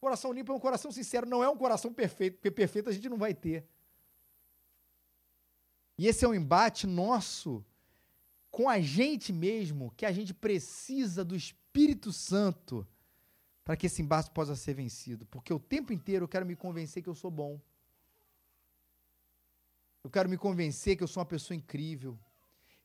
[0.00, 3.08] Coração limpo é um coração sincero, não é um coração perfeito, porque perfeito a gente
[3.08, 3.66] não vai ter.
[5.96, 7.64] E esse é um embate nosso
[8.50, 12.86] com a gente mesmo, que a gente precisa do Espírito Santo
[13.64, 15.24] para que esse embate possa ser vencido.
[15.26, 17.60] Porque o tempo inteiro eu quero me convencer que eu sou bom.
[20.04, 22.18] Eu quero me convencer que eu sou uma pessoa incrível.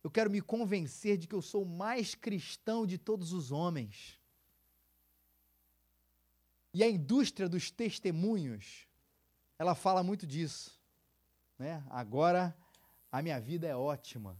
[0.04, 4.17] Eu quero me convencer de que eu sou o mais cristão de todos os homens.
[6.74, 8.88] E a indústria dos testemunhos,
[9.58, 10.80] ela fala muito disso.
[11.58, 11.84] Né?
[11.89, 12.56] Agora
[13.17, 14.38] a minha vida é ótima.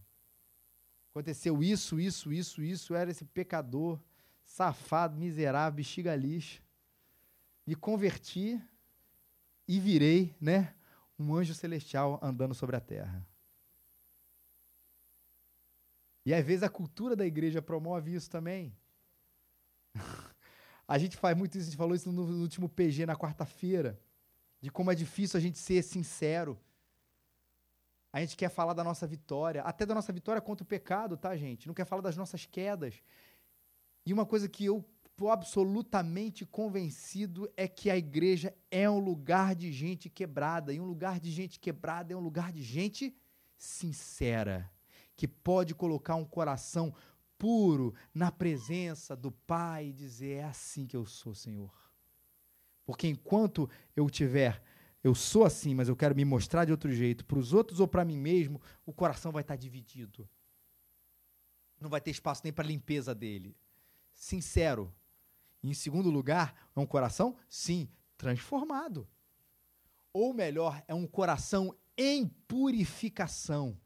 [1.10, 2.92] Aconteceu isso, isso, isso, isso.
[2.92, 3.98] Eu era esse pecador,
[4.44, 6.62] safado, miserável, bexiga lixa.
[7.66, 8.62] Me converti
[9.66, 10.72] e virei, né?
[11.18, 13.26] Um anjo celestial andando sobre a terra.
[16.24, 18.72] E às vezes a cultura da igreja promove isso também.
[20.86, 24.00] a gente faz muito isso, a gente falou isso no último PG na quarta-feira,
[24.60, 26.56] de como é difícil a gente ser sincero.
[28.12, 31.36] A gente quer falar da nossa vitória, até da nossa vitória contra o pecado, tá,
[31.36, 31.66] gente?
[31.66, 33.02] Não quer falar das nossas quedas.
[34.06, 39.54] E uma coisa que eu estou absolutamente convencido é que a igreja é um lugar
[39.54, 40.72] de gente quebrada.
[40.72, 43.14] E um lugar de gente quebrada é um lugar de gente
[43.56, 44.70] sincera,
[45.16, 46.94] que pode colocar um coração
[47.36, 51.72] puro na presença do Pai e dizer: É assim que eu sou, Senhor.
[52.86, 54.62] Porque enquanto eu tiver
[55.02, 57.86] eu sou assim, mas eu quero me mostrar de outro jeito, para os outros ou
[57.86, 60.28] para mim mesmo, o coração vai estar dividido.
[61.80, 63.56] Não vai ter espaço nem para limpeza dele.
[64.14, 64.92] Sincero.
[65.62, 69.08] E, em segundo lugar, é um coração, sim, transformado.
[70.12, 73.78] Ou melhor, é um coração em purificação.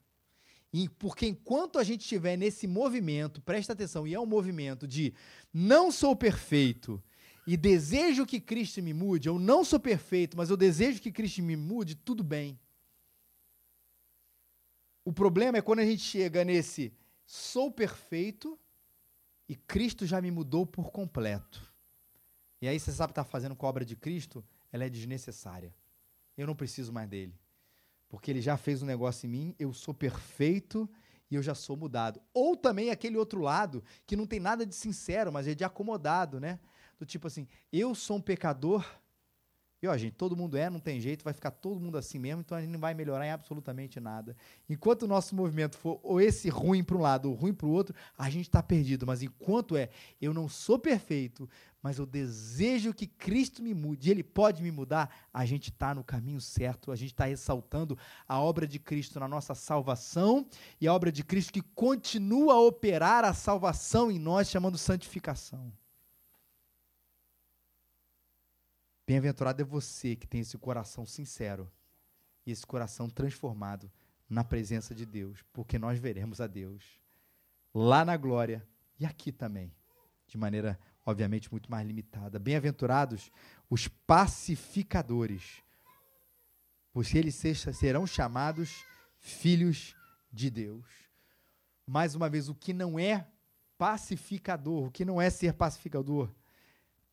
[0.73, 5.13] E porque enquanto a gente estiver nesse movimento, presta atenção, e é um movimento de
[5.53, 7.03] não sou perfeito,
[7.47, 11.43] e desejo que Cristo me mude, eu não sou perfeito, mas eu desejo que Cristo
[11.43, 12.59] me mude, tudo bem.
[15.05, 16.93] O problema é quando a gente chega nesse
[17.27, 18.59] sou perfeito
[19.49, 21.73] e Cristo já me mudou por completo.
[22.61, 24.45] E aí você sabe que está fazendo com a obra de Cristo?
[24.71, 25.75] Ela é desnecessária.
[26.37, 27.35] Eu não preciso mais dele.
[28.09, 30.89] Porque ele já fez um negócio em mim, eu sou perfeito
[31.29, 32.23] e eu já sou mudado.
[32.33, 36.39] Ou também aquele outro lado, que não tem nada de sincero, mas é de acomodado,
[36.39, 36.61] né?
[36.99, 38.85] Do tipo assim, eu sou um pecador.
[39.83, 42.41] E ó, gente, todo mundo é, não tem jeito, vai ficar todo mundo assim mesmo,
[42.41, 44.37] então a gente não vai melhorar em absolutamente nada.
[44.71, 47.71] Enquanto o nosso movimento for ou esse ruim para um lado ou ruim para o
[47.71, 49.05] outro, a gente está perdido.
[49.05, 51.51] Mas enquanto é, eu não sou perfeito,
[51.83, 56.05] mas eu desejo que Cristo me mude, Ele pode me mudar, a gente está no
[56.05, 60.47] caminho certo, a gente está ressaltando a obra de Cristo na nossa salvação
[60.81, 65.73] e a obra de Cristo que continua a operar a salvação em nós, chamando santificação.
[69.07, 71.71] Bem-aventurado é você que tem esse coração sincero
[72.47, 73.91] e esse coração transformado
[74.29, 77.01] na presença de Deus, porque nós veremos a Deus
[77.75, 78.67] lá na glória
[78.99, 79.75] e aqui também,
[80.27, 82.39] de maneira obviamente muito mais limitada.
[82.39, 83.31] Bem-aventurados
[83.69, 85.63] os pacificadores,
[86.93, 88.85] pois eles serão chamados
[89.19, 89.97] filhos
[90.33, 90.87] de Deus.
[91.87, 93.27] Mais uma vez, o que não é
[93.77, 96.31] pacificador, o que não é ser pacificador,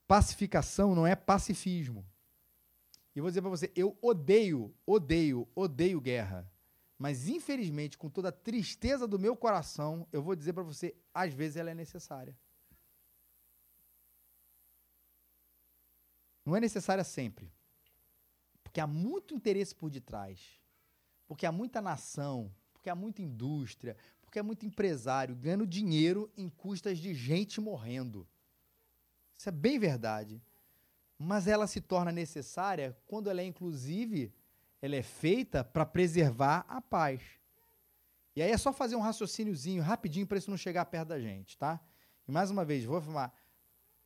[0.09, 2.03] Pacificação não é pacifismo.
[3.15, 6.51] E vou dizer para você, eu odeio, odeio, odeio guerra.
[6.97, 11.31] Mas infelizmente, com toda a tristeza do meu coração, eu vou dizer para você, às
[11.31, 12.35] vezes ela é necessária.
[16.43, 17.53] Não é necessária sempre.
[18.63, 20.59] Porque há muito interesse por detrás.
[21.27, 26.49] Porque há muita nação, porque há muita indústria, porque há muito empresário ganhando dinheiro em
[26.49, 28.27] custas de gente morrendo.
[29.39, 30.43] Isso é bem verdade.
[31.17, 34.33] Mas ela se torna necessária quando ela é, inclusive,
[34.81, 37.21] ela é feita para preservar a paz.
[38.35, 41.57] E aí é só fazer um raciocíniozinho rapidinho para isso não chegar perto da gente,
[41.57, 41.79] tá?
[42.27, 43.33] E mais uma vez, vou afirmar,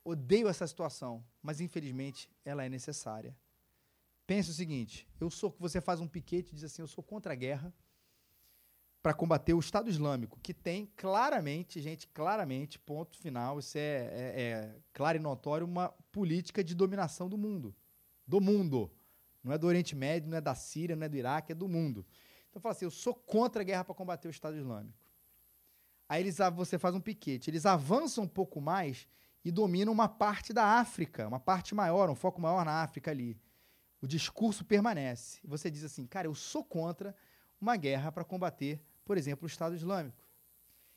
[0.03, 3.35] odeio essa situação, mas infelizmente ela é necessária.
[4.27, 7.33] Pense o seguinte: eu sou, você faz um piquete e diz assim, eu sou contra
[7.33, 7.73] a guerra,
[9.03, 14.41] para combater o Estado Islâmico, que tem claramente, gente, claramente, ponto final, isso é, é,
[14.41, 17.75] é, claro e notório, uma política de dominação do mundo.
[18.25, 18.89] Do mundo.
[19.43, 21.67] Não é do Oriente Médio, não é da Síria, não é do Iraque, é do
[21.67, 22.05] mundo.
[22.49, 25.11] Então fala assim, eu sou contra a guerra para combater o Estado Islâmico.
[26.07, 29.05] Aí eles, você faz um piquete, eles avançam um pouco mais
[29.43, 33.37] e dominam uma parte da África, uma parte maior, um foco maior na África ali.
[34.01, 35.41] O discurso permanece.
[35.43, 37.13] Você diz assim, cara, eu sou contra
[37.59, 40.23] uma guerra para combater por exemplo, o Estado Islâmico.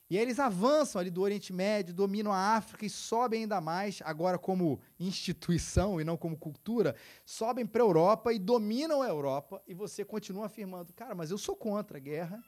[0.08, 4.00] E aí eles avançam ali do Oriente Médio, dominam a África e sobem ainda mais,
[4.04, 9.60] agora como instituição e não como cultura, sobem para a Europa e dominam a Europa,
[9.66, 12.40] e você continua afirmando, cara, mas eu sou contra a guerra,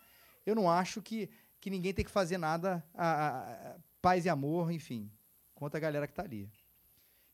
[0.47, 1.29] eu não acho que,
[1.61, 5.11] que ninguém tem que fazer nada, a, a, a paz e amor, enfim,
[5.53, 6.49] contra a galera que está ali.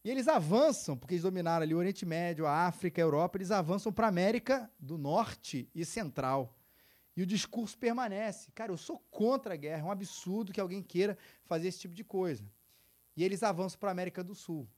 [0.02, 3.50] E eles avançam, porque eles dominaram ali o Oriente Médio, a África, a Europa, eles
[3.50, 6.54] avançam para a América do Norte e Central.
[7.16, 8.50] E o discurso permanece.
[8.52, 11.94] Cara, eu sou contra a guerra, é um absurdo que alguém queira fazer esse tipo
[11.94, 12.44] de coisa.
[13.16, 14.68] E eles avançam para a América do Sul.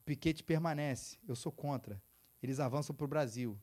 [0.00, 2.02] O piquete permanece, eu sou contra.
[2.42, 3.58] Eles avançam para o Brasil.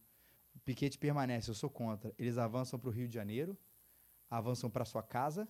[0.55, 2.13] O piquete permanece, eu sou contra.
[2.17, 3.57] Eles avançam para o Rio de Janeiro,
[4.29, 5.47] avançam para sua casa,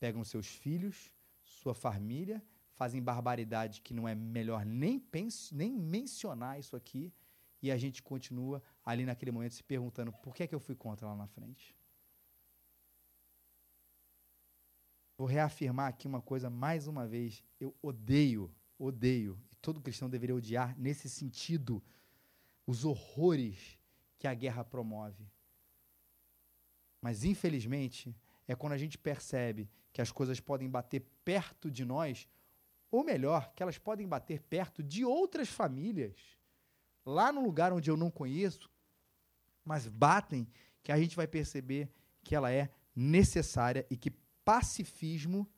[0.00, 1.12] pegam seus filhos,
[1.42, 2.42] sua família,
[2.74, 5.02] fazem barbaridade que não é melhor nem,
[5.52, 7.12] nem mencionar isso aqui,
[7.62, 10.74] e a gente continua ali naquele momento se perguntando por que é que eu fui
[10.74, 11.76] contra lá na frente.
[15.16, 17.42] Vou reafirmar aqui uma coisa mais uma vez.
[17.58, 21.82] Eu odeio, odeio, e todo cristão deveria odiar nesse sentido,
[22.64, 23.78] os horrores
[24.16, 25.28] que a guerra promove.
[27.00, 28.14] Mas, infelizmente,
[28.46, 32.28] é quando a gente percebe que as coisas podem bater perto de nós
[32.90, 36.37] ou melhor, que elas podem bater perto de outras famílias,
[37.08, 38.70] lá no lugar onde eu não conheço,
[39.64, 40.46] mas batem,
[40.82, 41.90] que a gente vai perceber
[42.22, 44.10] que ela é necessária e que
[44.44, 45.48] pacifismo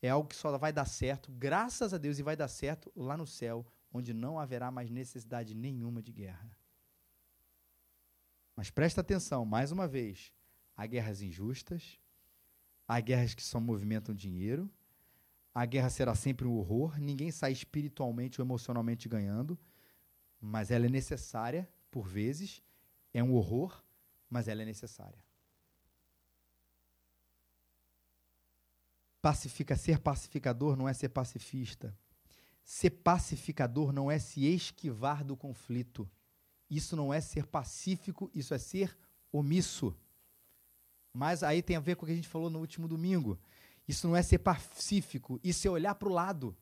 [0.00, 3.16] é algo que só vai dar certo, graças a Deus, e vai dar certo lá
[3.16, 6.50] no céu, onde não haverá mais necessidade nenhuma de guerra.
[8.56, 10.32] Mas presta atenção, mais uma vez:
[10.74, 11.98] há guerras injustas,
[12.88, 14.70] há guerras que só movimentam dinheiro,
[15.54, 19.58] a guerra será sempre um horror, ninguém sai espiritualmente ou emocionalmente ganhando,
[20.40, 22.62] mas ela é necessária, por vezes,
[23.12, 23.82] é um horror,
[24.28, 25.18] mas ela é necessária.
[29.20, 31.94] Pacifica, ser pacificador não é ser pacifista.
[32.64, 36.08] Ser pacificador não é se esquivar do conflito.
[36.70, 38.96] Isso não é ser pacífico, isso é ser
[39.32, 39.94] omisso.
[41.12, 43.38] Mas aí tem a ver com o que a gente falou no último domingo.
[43.86, 46.56] Isso não é ser pacífico, isso é olhar para o lado.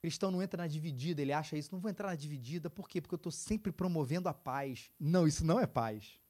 [0.00, 3.00] Cristão não entra na dividida, ele acha isso, não vou entrar na dividida, por quê?
[3.00, 4.90] Porque eu estou sempre promovendo a paz.
[4.98, 6.20] Não, isso não é paz.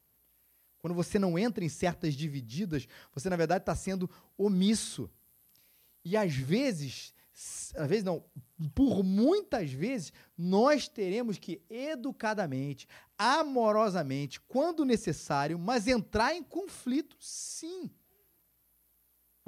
[0.78, 5.10] Quando você não entra em certas divididas, você na verdade está sendo omisso.
[6.04, 7.12] E às vezes,
[7.76, 8.24] às vezes não,
[8.74, 17.90] por muitas vezes, nós teremos que educadamente, amorosamente, quando necessário, mas entrar em conflito, sim.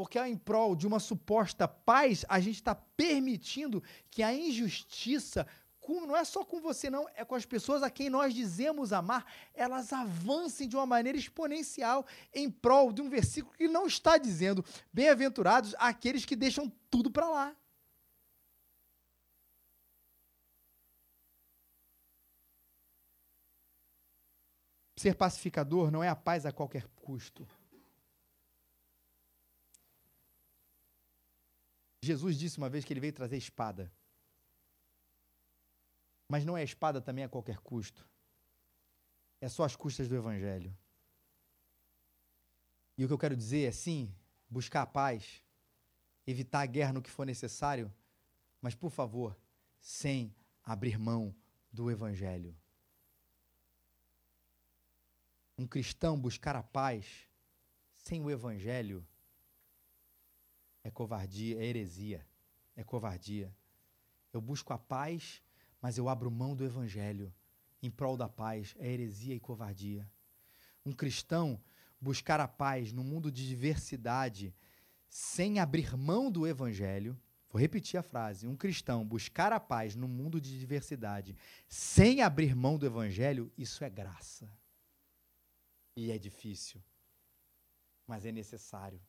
[0.01, 5.47] Porque em prol de uma suposta paz, a gente está permitindo que a injustiça,
[5.87, 9.31] não é só com você, não, é com as pessoas a quem nós dizemos amar,
[9.53, 14.65] elas avancem de uma maneira exponencial em prol de um versículo que não está dizendo
[14.91, 17.57] bem-aventurados aqueles que deixam tudo para lá.
[24.97, 27.47] Ser pacificador não é a paz a qualquer custo.
[32.03, 33.93] Jesus disse uma vez que ele veio trazer espada.
[36.29, 38.09] Mas não é espada também a qualquer custo.
[39.41, 40.77] É só as custas do Evangelho.
[42.97, 44.15] E o que eu quero dizer é sim,
[44.49, 45.43] buscar a paz,
[46.27, 47.93] evitar a guerra no que for necessário,
[48.61, 49.37] mas por favor,
[49.81, 51.35] sem abrir mão
[51.73, 52.57] do Evangelho.
[55.57, 57.29] Um cristão buscar a paz
[57.95, 59.07] sem o Evangelho
[60.83, 62.27] é covardia, é heresia,
[62.77, 63.55] é covardia.
[64.33, 65.43] Eu busco a paz,
[65.81, 67.33] mas eu abro mão do evangelho
[67.83, 70.09] em prol da paz, é heresia e covardia.
[70.85, 71.61] Um cristão
[72.01, 74.55] buscar a paz no mundo de diversidade
[75.09, 80.07] sem abrir mão do evangelho, vou repetir a frase, um cristão buscar a paz no
[80.07, 81.37] mundo de diversidade
[81.69, 84.51] sem abrir mão do evangelho, isso é graça.
[85.97, 86.83] E é difícil,
[88.07, 89.01] mas é necessário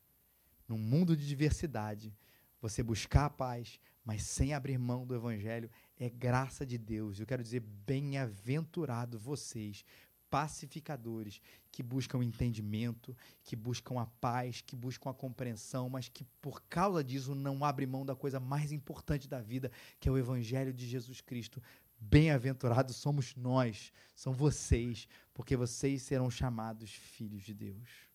[0.71, 2.15] num mundo de diversidade,
[2.61, 7.19] você buscar a paz, mas sem abrir mão do evangelho, é graça de Deus.
[7.19, 9.83] Eu quero dizer, bem-aventurado vocês,
[10.29, 11.41] pacificadores,
[11.73, 17.03] que buscam entendimento, que buscam a paz, que buscam a compreensão, mas que por causa
[17.03, 20.87] disso não abrem mão da coisa mais importante da vida, que é o evangelho de
[20.87, 21.61] Jesus Cristo.
[21.99, 28.10] Bem-aventurados somos nós, são vocês, porque vocês serão chamados filhos de Deus.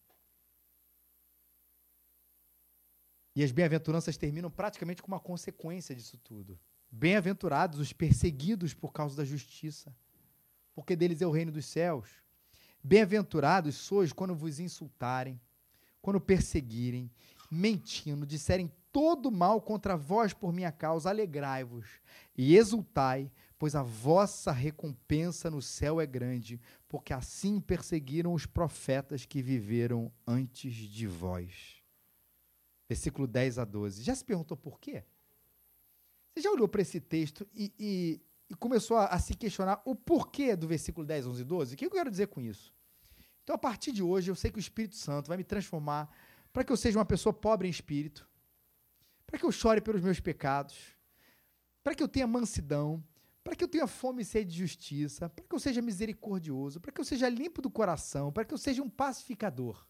[3.36, 6.58] E as bem-aventuranças terminam praticamente com uma consequência disso tudo.
[6.90, 9.94] Bem-aventurados os perseguidos por causa da justiça,
[10.74, 12.08] porque deles é o reino dos céus.
[12.82, 15.38] Bem-aventurados sois quando vos insultarem,
[16.00, 17.10] quando perseguirem,
[17.50, 21.84] mentindo, disserem todo mal contra vós por minha causa, alegrai-vos
[22.34, 26.58] e exultai, pois a vossa recompensa no céu é grande,
[26.88, 31.75] porque assim perseguiram os profetas que viveram antes de vós
[32.88, 34.02] versículo 10 a 12.
[34.02, 35.04] Já se perguntou por quê?
[36.32, 38.20] Você já olhou para esse texto e, e,
[38.50, 41.74] e começou a, a, se questionar o porquê do versículo 10, 11 e 12?
[41.74, 42.74] O que eu quero dizer com isso?
[43.42, 46.10] Então, a partir de hoje, eu sei que o Espírito Santo vai me transformar
[46.52, 48.28] para que eu seja uma pessoa pobre em espírito,
[49.26, 50.96] para que eu chore pelos meus pecados,
[51.82, 53.04] para que eu tenha mansidão,
[53.44, 56.90] para que eu tenha fome e sede de justiça, para que eu seja misericordioso, para
[56.90, 59.86] que eu seja limpo do coração, para que eu seja um pacificador.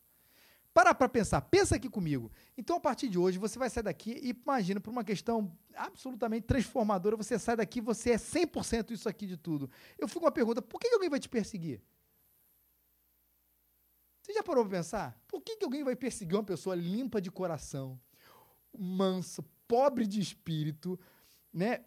[0.77, 2.31] Para para pensar, pensa aqui comigo.
[2.55, 6.47] Então, a partir de hoje, você vai sair daqui e imagina, por uma questão absolutamente
[6.47, 9.71] transformadora, você sai daqui, você é 100% isso aqui de tudo.
[9.99, 11.81] Eu fico com uma pergunta: por que alguém vai te perseguir?
[14.21, 15.19] Você já parou para pensar?
[15.27, 17.99] Por que alguém vai perseguir uma pessoa limpa de coração,
[18.79, 21.01] mansa, pobre de espírito,
[21.51, 21.87] né?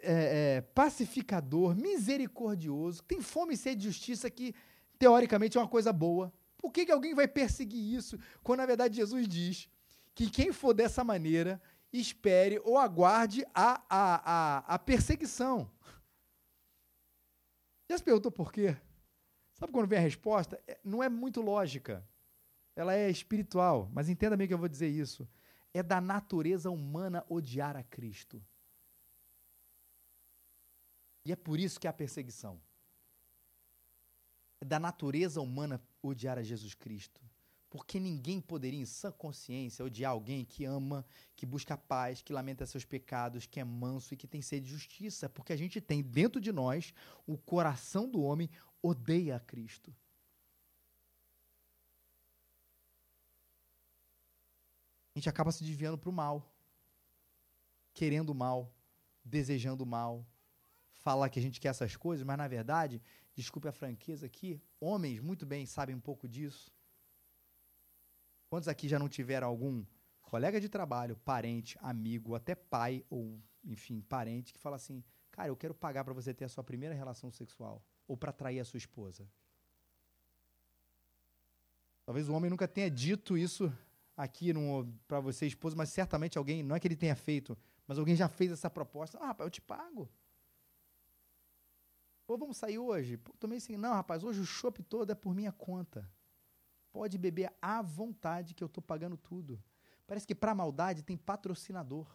[0.00, 4.54] É, é, pacificador, misericordioso, tem fome e sede de justiça, que
[4.98, 6.32] teoricamente é uma coisa boa.
[6.62, 9.68] Por que, que alguém vai perseguir isso quando na verdade Jesus diz
[10.14, 11.60] que quem for dessa maneira
[11.92, 15.68] espere ou aguarde a, a, a, a perseguição?
[17.90, 18.76] Já se perguntou por quê?
[19.54, 20.62] Sabe quando vem a resposta?
[20.68, 22.06] É, não é muito lógica.
[22.76, 25.28] Ela é espiritual, mas entenda bem que eu vou dizer isso.
[25.74, 28.40] É da natureza humana odiar a Cristo.
[31.24, 32.60] E é por isso que há perseguição.
[34.64, 37.20] Da natureza humana odiar a Jesus Cristo.
[37.68, 42.66] Porque ninguém poderia, em sã consciência, odiar alguém que ama, que busca paz, que lamenta
[42.66, 45.28] seus pecados, que é manso e que tem sede de justiça.
[45.28, 46.92] Porque a gente tem dentro de nós
[47.26, 48.50] o coração do homem
[48.82, 49.94] odeia a Cristo.
[55.14, 56.54] A gente acaba se desviando para o mal,
[57.94, 58.74] querendo o mal,
[59.24, 60.26] desejando o mal,
[60.92, 63.00] falar que a gente quer essas coisas, mas na verdade
[63.34, 66.70] desculpe a franqueza aqui, homens muito bem sabem um pouco disso.
[68.48, 69.84] Quantos aqui já não tiveram algum
[70.20, 75.56] colega de trabalho, parente, amigo, até pai ou, enfim, parente que fala assim: "Cara, eu
[75.56, 78.78] quero pagar para você ter a sua primeira relação sexual ou para trair a sua
[78.78, 79.26] esposa".
[82.04, 83.72] Talvez o homem nunca tenha dito isso
[84.16, 84.52] aqui
[85.06, 87.56] para você, esposa, mas certamente alguém, não é que ele tenha feito,
[87.86, 89.18] mas alguém já fez essa proposta.
[89.18, 90.10] Ah, rapaz, eu te pago.
[92.32, 93.18] Pô, vamos sair hoje?
[93.18, 96.10] Pô, tomei assim, não, rapaz, hoje o chopp todo é por minha conta.
[96.90, 99.62] Pode beber à vontade que eu estou pagando tudo.
[100.06, 102.06] Parece que para maldade tem patrocinador.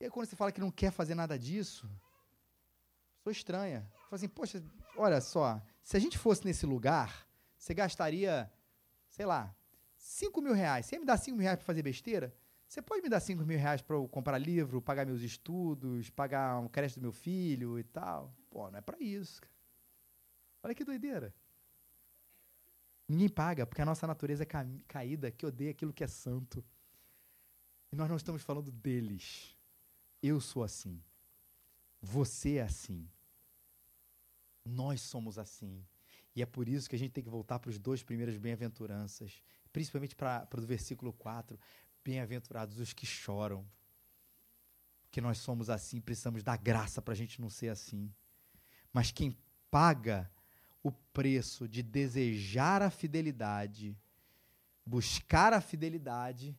[0.00, 1.88] E aí quando você fala que não quer fazer nada disso,
[3.22, 3.88] sou estranha.
[4.10, 4.60] Fala assim, poxa,
[4.96, 7.24] olha só, se a gente fosse nesse lugar,
[7.56, 8.52] você gastaria,
[9.08, 9.54] sei lá,
[9.96, 10.86] 5 mil reais.
[10.86, 12.34] Você ia me dar 5 mil reais para fazer besteira?
[12.74, 16.58] Você pode me dar 5 mil reais para eu comprar livro, pagar meus estudos, pagar
[16.58, 18.34] um crédito do meu filho e tal?
[18.50, 19.40] Pô, não é para isso.
[20.60, 21.32] Olha que doideira.
[23.08, 26.64] Ninguém paga, porque a nossa natureza é ca caída, que odeia aquilo que é santo.
[27.92, 29.56] E nós não estamos falando deles.
[30.20, 31.00] Eu sou assim.
[32.02, 33.08] Você é assim.
[34.64, 35.86] Nós somos assim.
[36.34, 39.40] E é por isso que a gente tem que voltar para os dois primeiros bem-aventuranças,
[39.72, 41.56] principalmente para o versículo 4.
[42.04, 43.66] Bem-aventurados os que choram.
[45.10, 48.12] Que nós somos assim, precisamos da graça para a gente não ser assim.
[48.92, 49.36] Mas quem
[49.70, 50.30] paga
[50.82, 53.96] o preço de desejar a fidelidade,
[54.84, 56.54] buscar a fidelidade,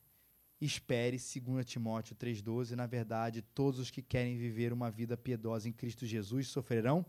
[0.60, 5.72] espere, 2 Timóteo 3,12, na verdade, todos os que querem viver uma vida piedosa em
[5.72, 7.06] Cristo Jesus sofrerão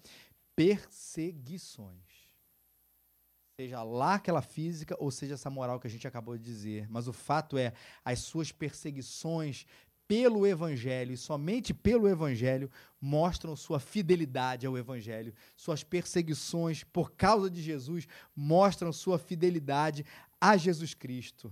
[0.56, 2.17] perseguições.
[3.60, 6.88] Seja lá aquela física ou seja essa moral que a gente acabou de dizer.
[6.92, 7.74] Mas o fato é,
[8.06, 9.66] as suas perseguições
[10.08, 12.70] pelo Evangelho e somente pelo Evangelho
[13.02, 15.34] mostram sua fidelidade ao Evangelho.
[15.56, 20.06] Suas perseguições por causa de Jesus mostram sua fidelidade
[20.40, 21.52] a Jesus Cristo.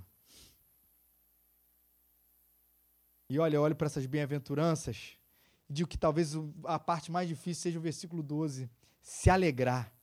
[3.32, 5.18] E olha, olho para essas bem-aventuranças
[5.68, 6.34] e digo que talvez
[6.66, 8.70] a parte mais difícil seja o versículo 12:
[9.02, 9.95] se alegrar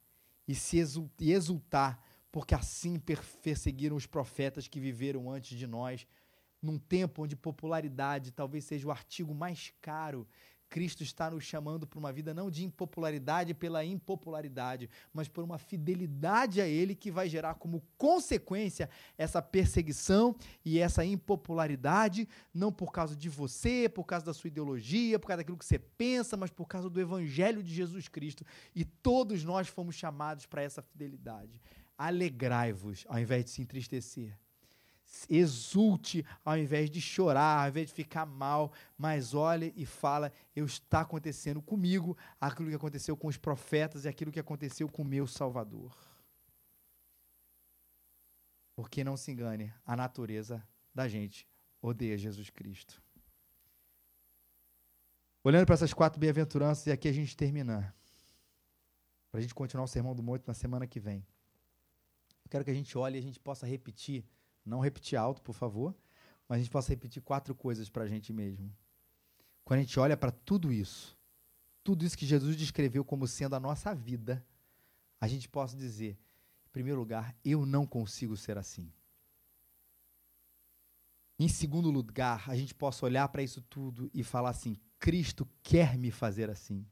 [0.47, 0.77] e se
[1.19, 2.99] exultar, porque assim
[3.41, 6.07] perseguiram os profetas que viveram antes de nós,
[6.61, 10.27] num tempo onde popularidade talvez seja o artigo mais caro
[10.73, 15.59] Cristo está nos chamando para uma vida não de impopularidade pela impopularidade, mas por uma
[15.59, 22.91] fidelidade a Ele que vai gerar como consequência essa perseguição e essa impopularidade, não por
[22.91, 26.49] causa de você, por causa da sua ideologia, por causa daquilo que você pensa, mas
[26.49, 28.43] por causa do Evangelho de Jesus Cristo.
[28.73, 31.61] E todos nós fomos chamados para essa fidelidade.
[31.95, 34.42] Alegrai-vos ao invés de se entristecer
[35.29, 40.65] exulte ao invés de chorar, ao invés de ficar mal, mas olhe e fala: eu
[40.65, 45.05] está acontecendo comigo aquilo que aconteceu com os profetas e aquilo que aconteceu com o
[45.05, 45.95] meu Salvador.
[48.75, 51.47] Porque não se engane, a natureza da gente
[51.81, 53.01] odeia Jesus Cristo.
[55.43, 57.93] Olhando para essas quatro bem-aventuranças, e aqui a gente terminar.
[59.29, 61.25] Para a gente continuar o Sermão do Monte na semana que vem.
[62.45, 64.25] Eu quero que a gente olhe e a gente possa repetir,
[64.65, 65.95] não repetir alto, por favor,
[66.47, 68.73] mas a gente possa repetir quatro coisas para a gente mesmo.
[69.63, 71.17] Quando a gente olha para tudo isso,
[71.83, 74.45] tudo isso que Jesus descreveu como sendo a nossa vida,
[75.19, 76.17] a gente possa dizer,
[76.67, 78.91] em primeiro lugar, eu não consigo ser assim.
[81.39, 85.97] Em segundo lugar, a gente possa olhar para isso tudo e falar assim: Cristo quer
[85.97, 86.85] me fazer assim.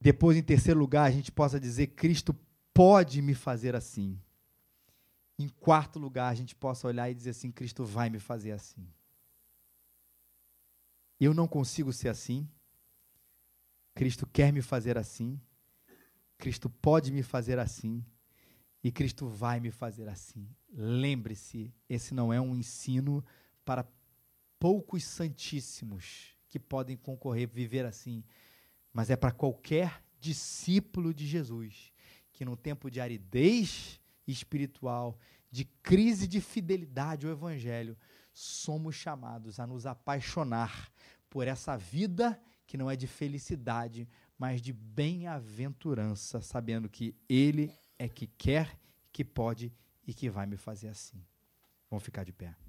[0.00, 2.36] Depois, em terceiro lugar, a gente possa dizer: Cristo
[2.74, 4.20] pode me fazer assim.
[5.38, 8.86] Em quarto lugar, a gente possa olhar e dizer assim: Cristo vai me fazer assim.
[11.18, 12.48] Eu não consigo ser assim.
[13.94, 15.40] Cristo quer me fazer assim.
[16.36, 18.04] Cristo pode me fazer assim.
[18.82, 20.48] E Cristo vai me fazer assim.
[20.72, 23.24] Lembre-se, esse não é um ensino
[23.64, 23.86] para
[24.58, 28.22] poucos santíssimos que podem concorrer viver assim,
[28.92, 31.92] mas é para qualquer discípulo de Jesus
[32.32, 35.18] que no tempo de aridez espiritual,
[35.50, 37.96] de crise de fidelidade ao evangelho,
[38.32, 40.90] somos chamados a nos apaixonar
[41.28, 44.08] por essa vida que não é de felicidade,
[44.38, 48.78] mas de bem-aventurança, sabendo que ele é que quer,
[49.12, 49.72] que pode
[50.06, 51.22] e que vai me fazer assim.
[51.90, 52.61] Vamos ficar de pé.